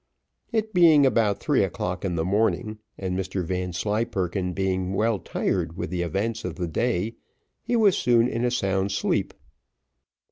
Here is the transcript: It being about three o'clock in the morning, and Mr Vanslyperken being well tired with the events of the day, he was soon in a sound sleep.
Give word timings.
It 0.51 0.73
being 0.73 1.05
about 1.05 1.39
three 1.39 1.63
o'clock 1.63 2.03
in 2.03 2.15
the 2.15 2.25
morning, 2.25 2.79
and 2.97 3.15
Mr 3.15 3.43
Vanslyperken 3.45 4.51
being 4.51 4.93
well 4.95 5.19
tired 5.19 5.77
with 5.77 5.91
the 5.91 6.01
events 6.01 6.43
of 6.43 6.55
the 6.55 6.67
day, 6.67 7.17
he 7.61 7.75
was 7.75 7.95
soon 7.95 8.27
in 8.27 8.43
a 8.43 8.49
sound 8.49 8.91
sleep. 8.91 9.31